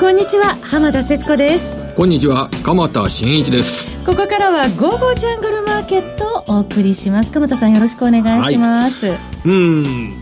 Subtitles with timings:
[0.00, 1.82] こんにちは浜田節子です。
[1.94, 3.98] こんにちは鎌田新一です。
[4.06, 7.30] ここからは「ゴーゴージャングルマーケット」をお送りします。
[7.30, 10.14] 鎌田さんよろしくお願いします、はい、うん。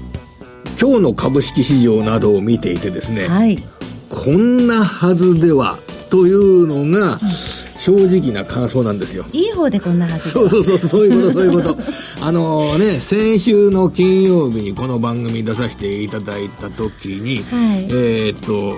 [0.80, 3.62] 今日の株式市場などを見ていてですね、はい、
[4.10, 5.78] こんなはずでは
[6.10, 7.18] というのが、うん。
[7.76, 9.24] 正直な感想なんですよ。
[9.32, 11.78] いい方でこんなはずそうそうそう、そういうこと、そういうこと。
[12.20, 18.74] あのね、先週の金曜日にこの番組出させていただいた時に、はい、えっと、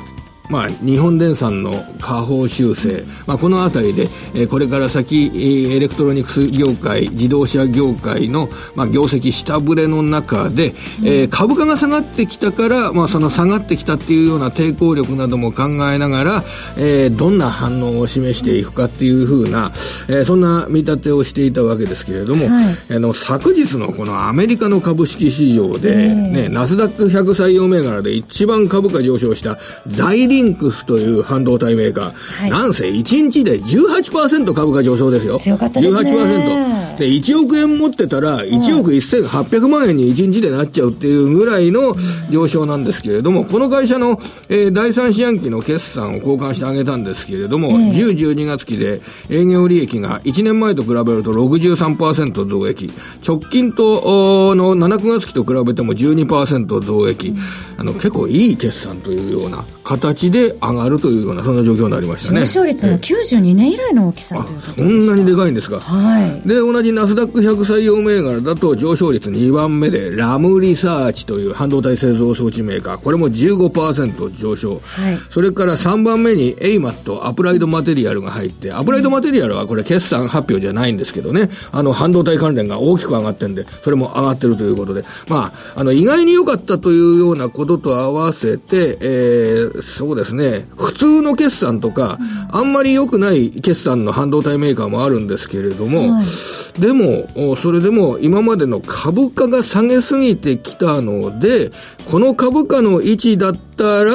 [0.51, 4.03] まあ、日本電産の下方修正、まあ、このあたりで、
[4.35, 16.45] えー、これから先、エレクトロニクス業界、自動車業界の、まあ、業績下振れの中で、えー、株価が下がってきたから、まあ、その下がってきたっていうような抵抗力なども考えながら、
[16.77, 19.71] えー、どんな反応を示していくかっていうふうな、
[20.09, 35.39] えー、そんな見立てをしていたわけですけれども、はい、あの昨日のこのアメリカの株式市場で、ね、ナスダック100採用銘柄で一番株価上昇した在リンクスという半導体メーカー、はい、なんせ1日で18%株価上昇ですよ。
[35.39, 36.11] 強かったですね。
[36.11, 36.99] 18%。
[36.99, 41.95] で、1億円持ってたら、1億1800万円に1日でなっちゃうっていうぐらいの
[42.31, 44.19] 上昇なんですけれども、この会社の、
[44.49, 52.91] えー、第三四半期の決算を交換してあげたんですけれども、えー、10、12月期で営業利益が1年前と比べると63%増益、
[53.27, 57.35] 直近との7、9月期と比べても12%増益、
[57.79, 62.41] あの、結構いい決算というような形で上がるというような、そんな状況になりましたね。
[62.41, 65.81] 上昇率も92年以来の大きさということそんなにでかいんですか？
[65.81, 66.49] はい。
[66.49, 74.75] で、同じナスダック100採用銘柄だと上昇率2番目で、ラムリサーチという半導体製造装置メーカー、これも15%上昇。
[74.75, 75.19] はい。
[75.31, 92.19] それから3番目にエイマット、アプライドマテリアルが入って、アプライドマテリアルはこれ決算発表じゃないんですけどね、あの、半導体関連が大きく上がってるんで、それも上がってるということで、まあ、あの、意外に良かったというようなことと合わせて、えー、そうですね、普通の決算とか、
[92.51, 101.71] あんまり良くない決算の半導体メーカーもあるんですけれども、はい、でも、それでも今までの株価が下げすぎてきたので、
[102.11, 104.13] この株価の位置だったら、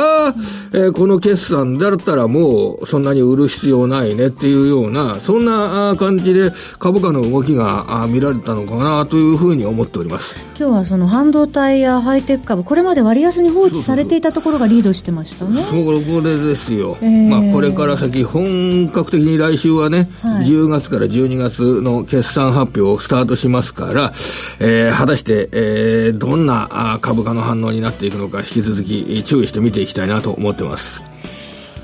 [0.74, 10.36] えー、この決算だったらもうそんなに売る必要ないねっていうような、そんな感じで株価の動きが見られたのかなというふうに思っております。
[10.60, 15.64] 今日はその半導体やハイテク株、これまで割安に放置されていたところがリードしてましたね。
[15.64, 16.98] そう、これですよ。
[17.02, 24.12] えー、まあこれから先本格的に来週はね、はい、10月から12月の決算発表をスタートしますから、
[24.60, 31.04] えー、果たして、えー、どんな株価の反応になっていくのか引き続き注意して見ていきたいなと思ってます。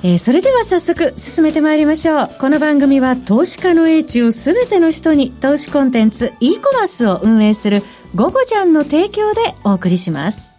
[0.03, 2.29] えー、それでは早速進めてまいりましょう。
[2.39, 7.83] この番組は投資家の英知をすべての人に投資コンテンツ e コマースを運営する
[8.15, 10.57] ゴゴちゃんの提供でお送りします。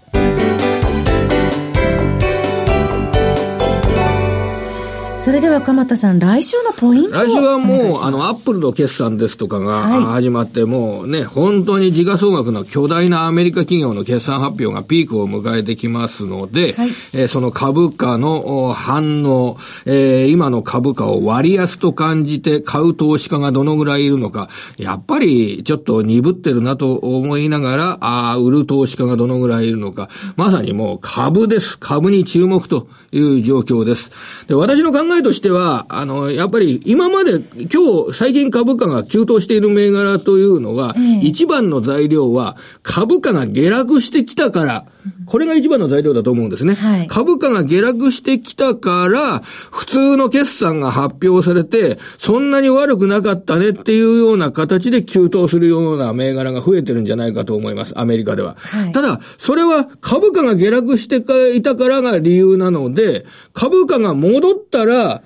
[5.22, 31.78] それでは鎌田さん、来週のポイント来週はもう、あの、アップルの決算ですとかが始まって、はい、もうね、本当に時価総額の巨大なアメリカ企業の決算発表がピークを迎えてきますので、はい、えー、その株価の反応、えー、今の株価を割安と感じて買う投資家がどのぐらいいるのか、やっぱりちょっと鈍ってるなと思いながら、ああ、売る投資家がどのぐらいいるのか、まさにもう株です。
[31.78, 34.49] 株に注目という状況です。
[34.49, 37.41] で、私の考えとしては、あの、やっぱり今まで、
[37.73, 44.87] 今日最近株価が急騰している銘柄というのは、一番の材料は株価が下落してきたから、
[45.27, 46.75] これが一番の材料だと思うんですね。
[46.75, 57.99] はい、株価が下落してきたから、普通の決算が発表されて、そんなに悪くなかったねっていうような形で急騰するような銘柄が増えてるんじゃないかと思います。
[57.99, 58.57] アメリカでは。
[58.59, 61.23] はい、ただ、それは株価が下落して
[61.57, 65.23] いたからが理由なので、株価が戻ったら、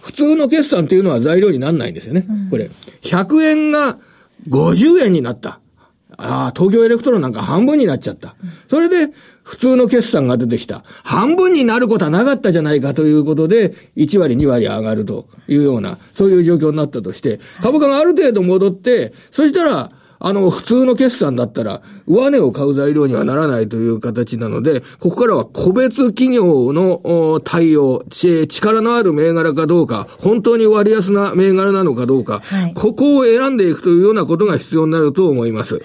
[0.00, 2.26] 普通の決算っていうのは材料にならないんですよね。
[2.28, 2.70] うん、これ。
[3.02, 3.98] 100円が
[4.48, 5.60] 50円になった。
[6.22, 8.34] ああ、東京エレクトロンなんか半分になっちゃった。
[8.68, 9.12] それで、
[9.42, 10.84] 普通の決算が出てきた。
[11.02, 19.90] 半分になることはなかったじゃないかということで、1割2割上がるというような、そういう状況になったとして、株価がある程度戻って、そしたら、
[20.22, 35.76] あの、普通の決算だったら、上値を買う材料にはならないという形なので、ここからは個別企業の対応、力のある銘柄かどうか、本当に割安な銘柄なのかどうか、はい、ここを選んでいくというようなことが必要になると思います。
[35.76, 35.82] はい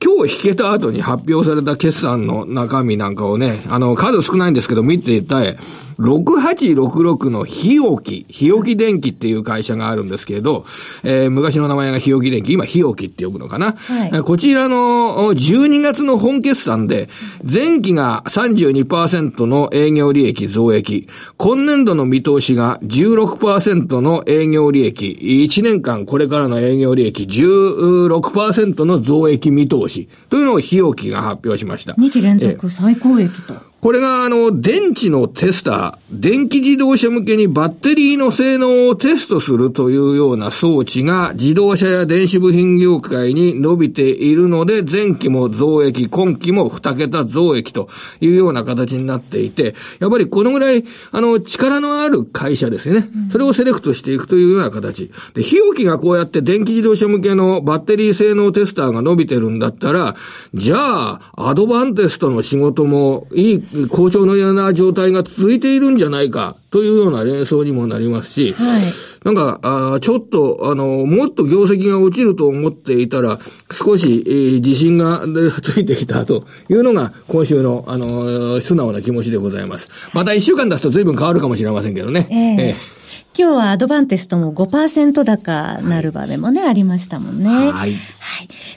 [0.00, 5.56] 今日引けた後に発表された決算の中身なんかをね、あの、数少ないんですけど見ていたい。
[5.98, 10.64] 6866の日置、日置電機っていう会社があるんですけれど、
[11.02, 13.72] えー、昔の名前が日置電機、今日置って呼ぶのかな？
[13.72, 17.08] はい、こちらの12月の本決算で、
[17.42, 31.94] 前期が32%の営業利益増益、今年度の見通しが16%の営業利益、1年間これからの営業利益16%の増益見通しというのを日置が発表しました。
[31.94, 33.67] 2期連続最高益と。
[33.80, 47.88] これがあの、電池のテスター、電気自動車向けにバッテリーの性能をテストするというような装置が自動車や電子部品業界に伸びているので、前期も増益、今期も2桁増益と
[48.20, 50.82] いうような形になっていて、やっぱりこのぐらい、
[51.12, 53.08] あの、力のある会社ですね。
[53.30, 55.12] それをセレクトしていくというような形。
[55.34, 60.16] で、日置がこうやって電気自動車向けのバッテリー性能テスターが伸びてるんだったら、
[60.52, 68.82] じゃあ、アドバンテストの仕事もいい好調のような状態が続いているんじゃないかというような連想にもなりますし、はい、
[69.24, 69.60] なんか、
[69.94, 73.38] あちょっと、あの、もっと業績が落ちると思っていたら、
[73.70, 75.22] 少し、えー、自信が
[75.62, 79.88] ついてきたというのが、今週の、あの、素直な気持ちでございます。
[80.12, 82.26] また一週間出すと随分変わるかもしれませんけどね。
[82.30, 82.98] えー、えー
[83.38, 87.48] 今日はアドバンテストも5%高なる場面もね、はい、ありましたもんね。
[87.48, 87.70] はい。
[87.70, 87.94] はい。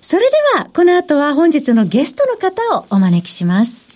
[0.01, 3.91] それでは、この後は本日のゲストの方をお招きします。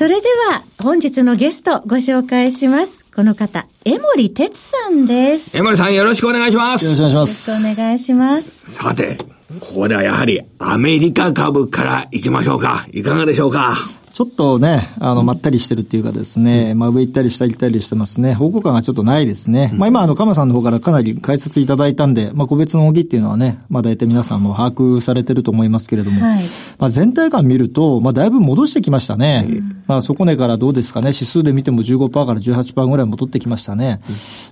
[0.00, 3.04] それでは、本日のゲストご紹介します。
[3.14, 5.58] この方、江森哲さんです。
[5.58, 6.86] 江森さんよろしくお願いします。
[6.86, 7.50] よろしくお願いします。
[7.50, 8.72] よろしくお願いします。
[8.72, 9.18] さて、
[9.60, 12.86] ここではやはりアメリカ株から行きましょうか。
[12.92, 13.76] いかがでしょうか？
[14.20, 18.34] ちょっとね、あの、まったりしてるっていうかですね、まあ上行ったり下行ったりしてますね。
[18.34, 19.72] 方向感がちょっとないですね。
[19.74, 26.42] まあ今、あの、鎌さんの方からかなり解説いただいたんで、まあ個別の動きっていうのはね、まあ大体皆さんも把握されてると思いますけれども、はい、
[26.78, 29.46] まあ全体感見ると、まあだいぶ戻してきましたね。
[29.86, 34.02] まあ底値からどうですかね、指数で見ても15%から18%ぐらい戻ってきましたね。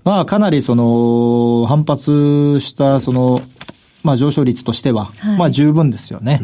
[0.02, 3.42] まあかなりその、反発したその、
[4.02, 6.40] まあ上昇率としては、まあ十分ですよね。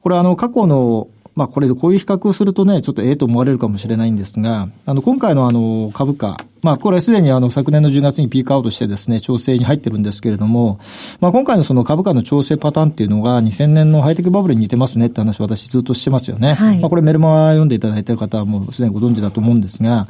[0.00, 10.78] これあの過去のまあこれでこういう比較をするとね、ちょっとええと思われるかもしれないんですが、あの今回のあの株価、まあこれすでにあの昨年の10月にピークアウトしてですね、調整に入ってるんですけれども、
[11.20, 16.52] まあ今回のその株価の調整パターンっていうのが2000年のハイテクバブルに似てますねって話私ずっとしてますよね。
[16.52, 20.08] はい、まあこれメルマ読んでいただいている方はもうすでにご存知だと思うんですが、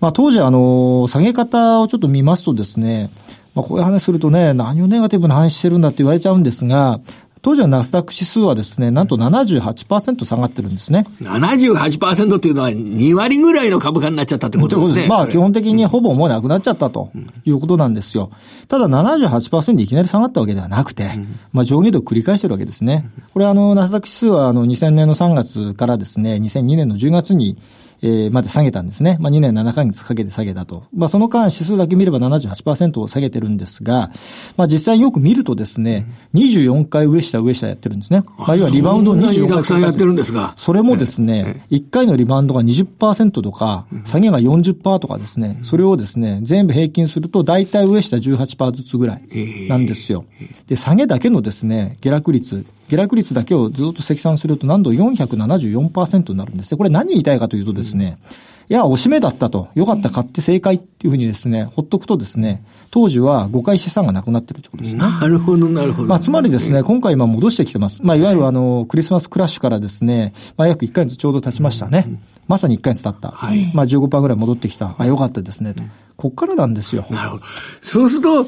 [0.00, 3.10] まあ当時あの、下げ方をちょっと見ますとですね、
[3.54, 7.00] まあこういう話するとね、何をネガティブな話してるんだって言われちゃうんですが、
[7.42, 11.04] 当時のナスダック指数はですね、なんと78%下がってるんですね。
[11.20, 15.08] 78%っていうのは2割ぐらいの株価になっちゃったってことですね。
[15.08, 17.10] まあ基本的にほぼもうなくなっちゃったと
[17.44, 18.30] いうことなんですよ。
[18.68, 21.18] ただ78%でいきなり下がったわけではなくて、
[21.52, 23.04] まあ上下動を繰り返してるわけですね。
[23.34, 27.58] これあの、ナスダック指数はあの2000年の3月からですね、2002年の10月に
[28.02, 29.16] えー、まで下げたんですね。
[29.20, 30.84] まあ、2年7ヶ月かけて下げたと。
[30.94, 34.10] まあ、その間指数だけ見れば78%を下げてるんですが、
[34.56, 38.24] まあ、実際よく見るとですね、24回上下上下やってるんですね。
[38.38, 39.82] まあ、要はリバウンドを24回。
[39.82, 40.52] やってるんですが。
[40.56, 50.24] それもですね、1回のリバウンドが20%とか、下げが40%とかですね、それをですね、全部平均すると大体上下18%ずつぐらいなんですよ。
[50.66, 56.78] で、下げだけのですね、下落率、下落率だけをずっと積算すると、なんと474%になるんですね。
[56.78, 58.18] これ何言いたいかというとですね、
[58.68, 59.68] いや、おしめだったと。
[59.74, 65.00] よかった、買って正解っていうふうにですね、ほっとくとですね、当時は誤解資産がなくなってるってことですね。
[65.00, 66.08] なるほど、なるほど。
[66.08, 68.02] まあ、つまりですね、今回今戻してきてます。
[68.04, 72.06] まあ、いわゆるあの、クリスマスクラッシュからですね、まあ、約1ヶ月ちょうど経ちましたね。
[72.46, 73.30] まさに1ヶ月経った。
[73.30, 73.72] はい。
[73.74, 74.94] まあ、15%ぐらい戻ってきた。
[74.98, 75.82] あ、よかったですね、と。
[76.22, 77.04] こっからなんですよ。
[77.10, 77.44] なるほど。
[77.44, 78.46] そうすると、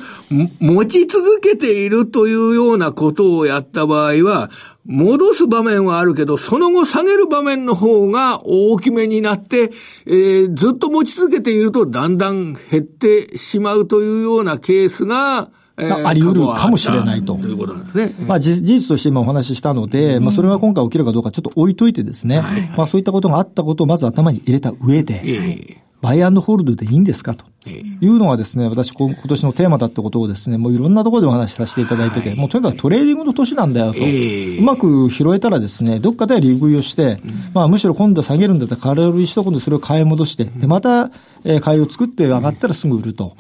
[0.60, 4.48] 持ち続けているというようなことをやった場合は、
[4.86, 9.72] 戻す場面はあるけど、その後下げる場面の方が大きめになって、
[10.06, 17.34] えー、ずっと持ち続けているとだんだん減ってしまうというようなケースが、えー、あり得るかもしれないと。
[17.34, 18.14] ということなんですね。
[18.28, 22.40] まあ事実として今お話ししたので、まあそれは今回起きるかどうかちょっと置いといてですね、
[22.76, 27.46] まあそういったことがあったことをまず頭に入れた上で、バイアンドホールドでいいんですかと。
[27.66, 37.16] いうのがですね、私、今年のテーマだってことをですね、もういろんなところでお話しさせていただいてて、はい、もうとにかくトレーディングの年なんだよと、うまく拾えたらですね、どっかでは利食いをして、
[37.54, 41.10] まあむしろ今度は下げるんだったら空売りしと今度それを買い戻して、で、また、
[41.46, 43.34] えー、買いを作って上がったらすぐ売ると。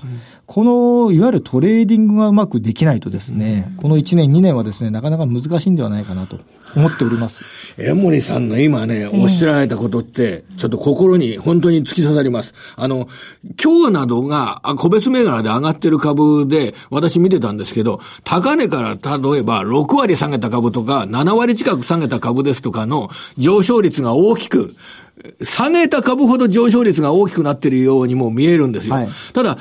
[0.46, 6.38] この、いわゆるトレーディングがうまくできないとですね、この1年、2年はですね、なかなか難しいんではないかなと
[6.76, 7.74] 思っております。
[7.78, 12.54] 江森さんの今ね、おっしゃられたことって、ちょっと心に本当に突き刺さります。
[12.76, 13.08] あの、
[13.62, 23.08] 今日などが、個別銘柄で上がってる株で、私見てたんですけど、高値から例えば6割下げた株とか、7割近く下げた株ですとかの
[23.38, 24.74] 上昇率が大きく、
[25.42, 28.94] 下げた株ほど上昇率が大きくなっているようにも見えるんですよ。
[28.94, 29.58] はい、ただ、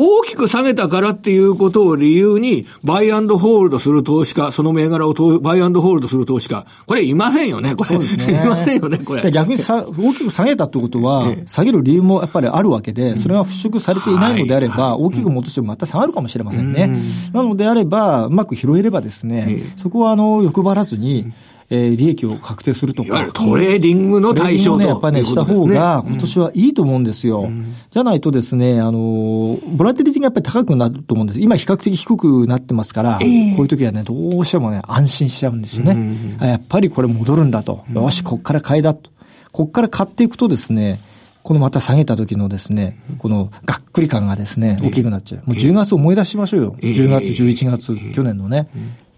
[0.00, 7.98] 大きく下げたからっていうことを理由に、バイアンドホールドする投資家、その銘柄をバイアンドホールドする投資家、これいませんよね、これ。
[7.98, 9.30] ね、いませんよね、これ。
[9.32, 16.96] 逆にさ大きく下げたってことは、下げる理由もやっぱりあるわけで、それが払拭されていないのであれば、大きく戻してもまた下がるかもしれませんね。
[17.32, 21.26] なのであれば、うまく拾えればですね、そこはあの、欲張らずに、
[21.70, 23.30] えー、利益を確定するとか。
[23.32, 27.42] トレーディングの対象と、ね、やっぱりね、した方が今年はいいと思うんですよ。
[27.42, 31.40] うん、じゃないとですね、あの、ボラティリティがやっぱり高くなると思うんです。
[31.40, 35.92] 今比較的低くなってますから、えー、こういう時はね、どうしてもね、安心しちゃうんですよね。
[36.40, 37.84] うん、やっぱりこれ戻るんだと。
[37.92, 39.10] よし、こっから買いだと。
[39.52, 40.98] こっから買っていくとですね、
[41.42, 45.42] このまた下げた時のですね、このがっくり感がですね、大きくなっちゃう。
[45.46, 46.76] もう10月思い出しましょうよ。
[46.80, 48.68] 10月、11月、去年のね。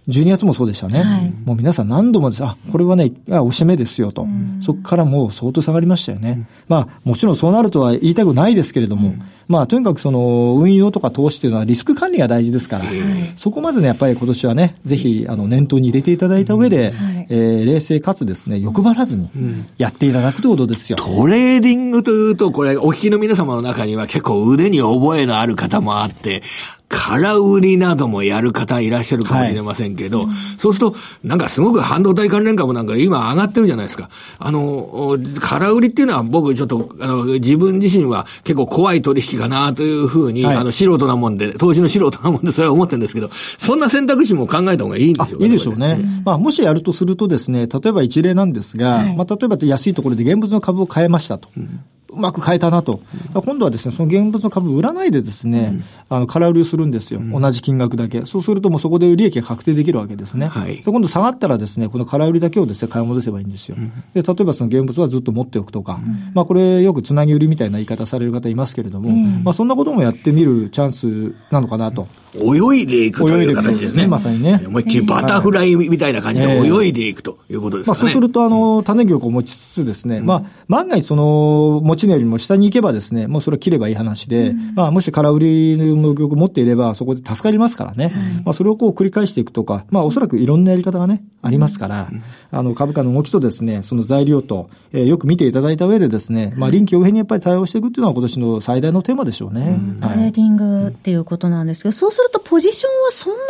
[0.08, 1.02] 12月もそうでしたね。
[1.02, 4.22] はい、もう皆さん何度もです、あ、これはね、あおしめですよと。
[4.22, 6.30] うん、そこからもう相当下がりましたよね。
[6.30, 12.84] うん、まあ、もちろんそうなるとは言いたくないですけれども、うん、まあ、とにかくその、運用とか投資というのはリスク管理が大事ですから、
[13.36, 19.28] そこまずね、やっぱり今年はね、ぜひ、あの、念頭に入れていただいた上で、はい、えー、冷静かつですね、欲張らずに、
[19.78, 20.98] やっていただくということですよ。
[20.98, 26.42] トレーディングというと、これ、お聞きの皆様の中には結構腕に覚えのある方もあって、
[27.00, 30.28] 空売りなどもやる方いらっしゃるかもしれませんけど、はい、
[30.58, 34.10] そうすると、なんかすごく半導体関連株なんか今上がってるじゃないですか。
[34.38, 46.22] あの、空売りっていうのは僕ちょっと、あの、自分自身は結構怖い取引かなというふうに、はい、あの、素人なもんで、投資の素人なもんで それは思ってるんですけど、そんな選択肢も考えた方がいいんでしょうか、いいでしょうね。
[46.24, 51.48] まあ、もしやるとするとですね、例えば一例なんですが、はい、まあ、例えば安いところで現物の株を買えましたと。
[51.56, 51.80] うん
[52.12, 53.00] うまく変えたなと。
[53.34, 57.20] 今度はですね、その現物の株売らないでですね、うん、あの、空売りをするんですよ。
[57.32, 58.26] 同じ金額だけ。
[58.26, 60.48] そうするともうそこで利益が確定できるわけですね。
[60.48, 63.76] はい、今度下がったらですね、この空売りだけをですね、買い戻せばいいんですよ。
[63.78, 69.10] うん、で、例えばその現物はずっと持っておくとか、うん、まあこれよくつなぎ売りみたいな言い方される方いますけれども、
[69.42, 72.06] まあそんなこともやってみるチャンスなのかなと。
[72.34, 74.06] 泳いでいくという形ですね。
[74.06, 74.62] まさにね。
[74.66, 77.90] 思いっきりバタフライみたいな感じで泳いでいくということですね。
[77.90, 88.12] まあそうすると、あの、種玉を持ちつつですね、まあ万が一その持ち値よりも下に行けばですね、もうそれを切ればいい話で、まあもし空売りの玉を持っていればそこで助かりますからね。
[88.44, 92.10] まあそれをこう繰り返していくとか、まあおそらくいろんなやり方がね、ありますから、
[92.50, 99.78] あの株価の動きとですね、その材料と、えー、よく見ていただいた上でですね、まあ臨機応変にやっぱり対応していくっていうのは今年の最大のテーマでしょうね。
[100.00, 103.40] トレーディングっていうことなんですけど、そうするとポジションはそんなに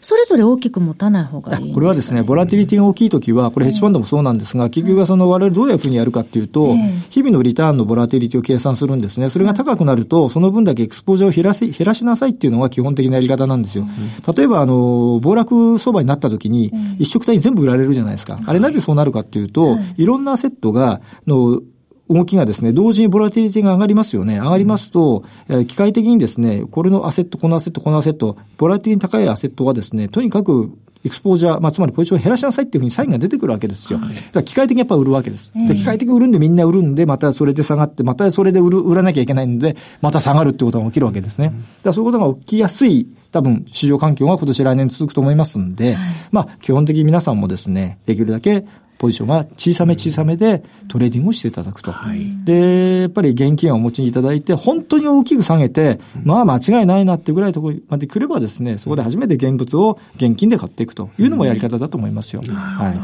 [0.00, 6.74] それぞれ大きく持たない方がいい、ね、これはですね、ボラティリティが大きいときは、これヘッジファンドもそうなんですが、結局はその我々どういうふうにやるかっていうと、
[7.10, 9.30] 日々のリターンのボラティリティを計算するんですね。
[9.30, 13.86] それが高くなると、その分だけエクスポージャーを減らせ、減らしなさいっていうのが基本的なやり方なんですよ。
[14.36, 18.38] 例えば、あの、暴落相場になったときに、一色単に全部売られるじゃないですか。
[18.44, 21.60] あれなぜそうなるかっていうと、いろんなセットが、の、
[22.08, 24.38] 動きがですね、同時にボラティリティが上がりますよね。
[24.38, 30.70] 上がりますと、え機械的にですね、これのアセット、このアセット、このアセット、ボラティリティ高いアセットはですね、とにかく
[31.04, 33.98] エクスポージャー、まあ、つまりポジションを減らしなさいっていうふうにサインが出てくるわけですよ。
[33.98, 35.52] だから機械的にやっぱ売るわけです。
[35.54, 41.48] で機械的に売るんでみんな売るんで、またそれで下がって、またそれで売る、売らなきゃいけないんで、また下がるってことが起きるわけですね。
[41.48, 45.96] だからそういうことが起きやすい、多分市場環境が今年来年続くと思いますんで、
[46.32, 48.64] まあ基本的に皆さんもですね、できるだけ
[48.98, 51.92] ポジションが小さめ小さめでトレーディングをしていただくと。
[51.92, 62.42] はい、で、やっぱり現金をお持ちいただいて、本当に大きく下げて、まあ間違いないなってぐらいのところまで来ればですね、そこで初めて現物を現金で買っていくというのもやり方だと思いますよ。
[62.42, 62.98] はい。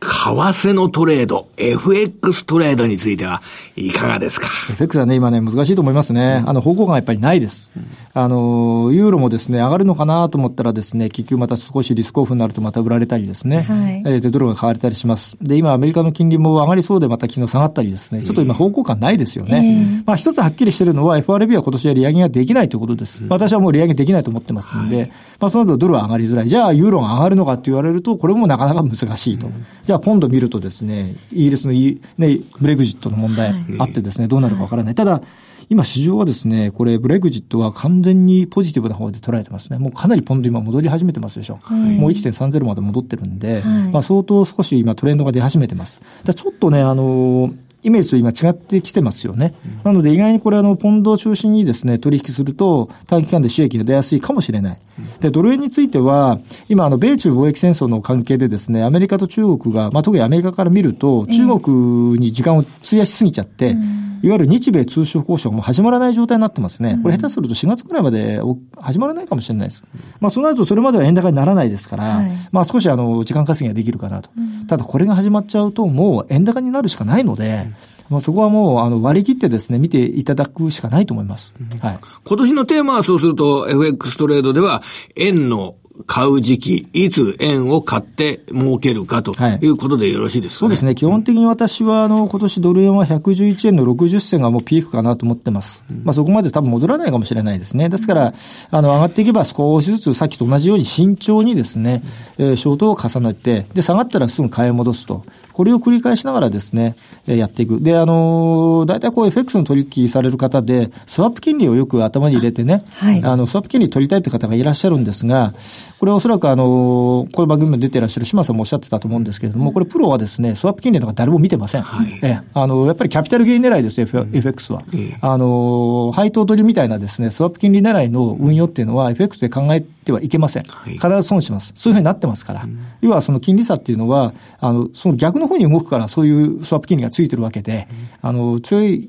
[0.00, 3.42] 為替のトレード、FX トレードについては
[3.74, 6.44] いかがですか ?FX はね、今ね、難しいと思いますね。
[6.46, 7.72] あの、方向感はやっぱりないです。
[8.14, 15.36] あの、ユーロもですね、上がるのかなと思ったらですね、結局また少しリスクオフになるとまた売られたりですね、はい、えで、ドルが買われたりします。
[15.42, 19.82] で、今、アメリカの金利も上がりそうでまた昨日下がったりですね、ちょっと今方向感ないですよね。
[19.98, 23.24] えー、まあ、一つはっきりしてるのは、FRB は今年は利上げができないということです。
[23.28, 26.48] 私はもう利上げできないと思ってますんで、はい、まあ、その後ドルは上がりづらい。
[26.48, 29.48] じゃあ、ユーロが上がるのかって言われると、これもなかなか難しいと。
[29.88, 34.94] じゃあ、今度見るとですね、イギリスの、ね、ブレグジットの問題あってですね、どうなるかわからない。
[34.94, 35.22] ただ、
[35.70, 39.78] 今市場はですね、これブレグジットは完全にポジティブな方で捉えてますね。
[39.78, 41.58] もうかなりポンド今戻り始めてますでしょ。
[41.62, 46.02] はい、もう1.30まで戻ってるんで、はい、まあ相当少し今トレンドが出始めてます。
[46.22, 47.54] だちょっとね、あの
[47.88, 49.54] イメージと今違ってきてますよね。
[49.66, 54.78] うん、なので意外にこれあの、ポンドを中心にですね、取引すると短期間で収益が出やすいかもしれない。
[55.20, 63.76] で、ドル円については、今あの、米中貿易戦争の関係でですね、アメリカと中国が、まあ、特にアメリカから見ると、中国に時間を費やしすぎちゃって、
[64.22, 66.98] いわゆる日米通商交渉も始まらない状態になってますね。
[67.02, 68.40] これ下手すると4月くらいまで
[68.80, 69.84] 始まらないかもしれないです。
[70.20, 74.30] まあそうなるとそれまでは円高にならないですから、はい、まあ少しあの時間稼ぎができるかなと。
[74.68, 77.66] ただこれが始まっちゃうともう円高になるしかないので、
[78.08, 81.52] もうそこはもう、あの、割り切ってですね、見ていただくしかないと思います。
[81.82, 81.98] はい。
[82.24, 84.82] 今年のテーマはそうすると、FX トレードでは、
[85.14, 85.74] 円の
[86.06, 90.58] 買う時期、いつ円を買って儲けるかということでよろしいですか、ね？
[90.58, 90.94] そうですね。
[90.94, 95.84] 基本的に私は、あの、今年ドル円は111円の60銭がもうピークかなと思ってます。
[95.90, 97.88] うん、まあそこまで多分戻らないかもしれないですね。
[97.88, 98.34] ですから、
[98.70, 102.02] あの、上がっていけば少しずつさっきと同じように慎重にですね、
[102.38, 105.24] えー、ショートを重ねて、で、下がったらすぐ買い戻すと。
[105.58, 106.94] これを繰り返しながらですね、
[107.26, 107.80] やっていく。
[107.80, 115.52] で、あの、大体こう FX の取引される方で、スワップ金利をよく頭に入れてね、はい、あの、スワップ金利取りたいって方がいらっしゃるんですが、
[115.98, 121.82] これおそらくあの、この番組も出てらっしゃる島さんもおっしゃってたと思うんですけれども、これプロはですね、スワップ金利とか誰も見てません。
[121.82, 124.84] はい、えあの、やっぱりキャピタルゲイン狙いですよ、FX は。
[125.20, 130.62] あの、配当取りみたいなですね、スワップ金利狙いの運用っていうのは FX で考えてはいけません。
[130.62, 131.72] 必ず損します。
[131.74, 132.64] そういうふうになってますから。
[133.00, 137.88] 要はその金利差っていうのは、あの、その逆の方に動くから、そういうスワップ金利がついてるわけで、
[138.22, 139.08] あの、強い、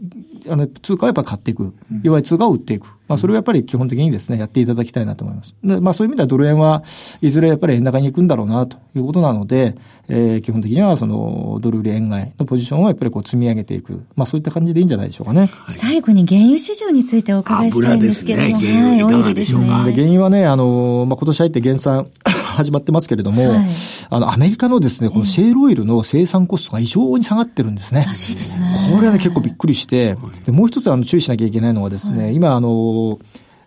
[0.50, 1.74] あの、通貨はやっぱ買っていく。
[2.04, 2.88] 弱い通貨を売っていく。
[3.10, 5.56] まあ、それをやっぱり基本的にですね、やっていただきたいなと思います。
[5.64, 6.84] で、まあ、そういう意味ではドル円は
[7.22, 9.76] いずれやっぱり円高に行くんだろうな、ということなので、
[10.08, 14.04] えー、基本的にはその、ドル売り円買いのポジションをやっぱりこう積み上げていく。
[14.16, 15.40] まあ、そういった感じでいいんじゃないでしょうかね。
[15.40, 19.66] はい、最後に原油市場についてお伺いしたいんですけれども、ね、はい、オイルですね。
[19.66, 22.08] で、原油はね、あの、まあ、今年入って減産
[22.54, 23.68] 始まってますけれども、はい、
[24.10, 28.06] あの、アメリカのですね、このシェールオイルの生産コストが異常に下がってるんですね。
[28.06, 28.64] らしいですね。
[28.94, 33.20] これはね、結構びっくりして、でもう一つあの注意しなきゃいけないのはですね、はい、今あの、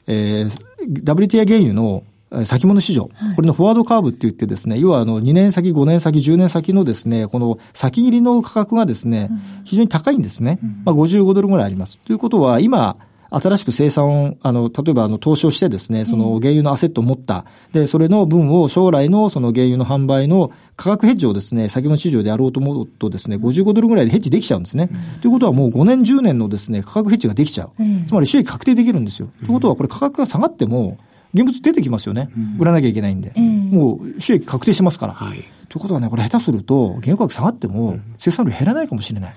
[0.06, 2.04] えー、WTI 原油の
[2.44, 9.30] 先物市場、これのフォワードカーブって言ってですね、要はあの2年先、5年先、10年先のですね、この先切りの価格がですね、
[9.64, 10.58] 非常に高いんですね。
[10.84, 11.98] まあ55ドルぐらいあります。
[12.00, 12.96] ということは、今、
[13.32, 17.46] 新しく生産を、あの、例えばあの投資をしてですね、その原油のアセットを持った。
[17.72, 24.90] で、それの分を将来のその原油の販売の価格ヘッジをですね、先物市場でやろうと思うとですね、55ドルぐらいでヘッジできちゃうんですね。
[24.92, 27.70] うん、ということはもう5年、10年のですね、価格ヘッジができちゃう。
[27.82, 29.28] うん、つまり収益確定できるんですよ。
[29.38, 30.98] ということはこれ価格が下がっても、
[31.34, 32.28] 現物出てきますよね。
[32.58, 33.32] 売らなきゃいけないんで。
[33.70, 35.14] もう収益確定してますから。
[35.14, 35.38] はい、
[35.70, 39.34] ということはね、これ下手すると、原油価格下がっても、生産量減らないかもしれない。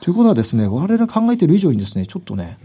[0.00, 2.56] ということはですね、我々考えている以上にですね、ちょっとね、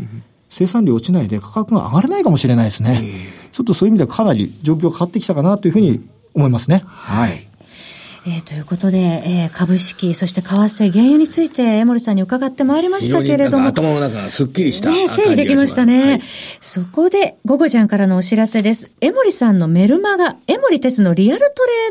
[0.53, 3.01] 生産量落ちないで価格が上がらないかもしれないですね。
[3.51, 6.83] ちょっとそういう意味ではかなり状況が変わってきたかなというふうに思いますね。
[6.85, 7.47] はい。
[8.27, 13.67] えー、ということで、えー、株式、そして為替、原油について、江森さんに伺ってまいりましたけれども。
[13.67, 14.91] 頭の中がすっきりした。
[14.91, 16.03] ね、整理できましたね。
[16.03, 16.21] はい、
[16.61, 18.91] そこで、午後ちゃんからのお知らせです。
[19.01, 21.41] 江森さんのメルマガ、江森鉄のリアル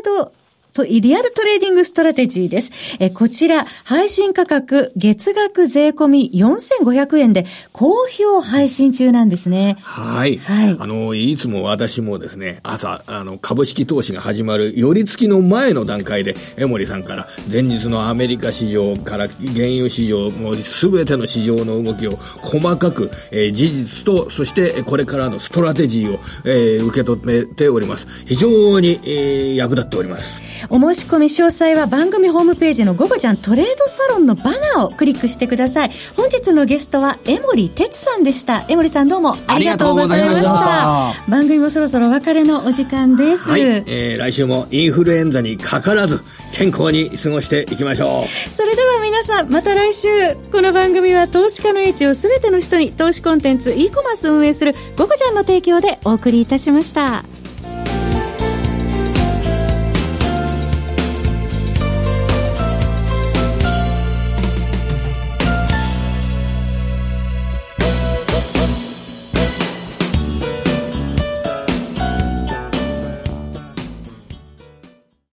[0.03, 0.33] トレード
[0.73, 2.97] と、リアルトレーディングストラテジーです。
[2.99, 9.77] えこちら、配信価格、月額税込み4500円で、好評配信中なんですね。
[9.81, 10.37] はい。
[10.37, 10.75] はい。
[10.79, 28.07] あの、いつも私もですね、朝、あの、株式投資が始まる、寄り付きの前の段階で、江森さんから、前日のアメリカ市場から原油市場、もうすべての市場の動きを細かく、えー、事実と、そしてこれからのストラテジーを、えー、受け止めております。
[28.25, 30.41] 非常に、えー、役立っております。
[30.69, 35.91] お申し込み詳細は番組ホームページの午後ちゃんトレードサロンのバナーをクリックしてください。
[36.15, 38.65] 本日のゲストは江森哲さんでした。
[38.69, 41.13] 江森さんどうもありがとうございました。
[41.29, 43.51] 番組もそろそろお別れのお時間です。
[43.51, 46.21] はい、えー、来週もインフルエンザにかからず
[46.53, 48.53] 健康に過ごしていきましょう。
[48.53, 50.07] それでは皆さんまた来週。
[50.51, 57.23] この番組は投資家の位置をすべての人に投資コンテンツ e コマース運営する午後ちゃんの提供でお送りいたしました。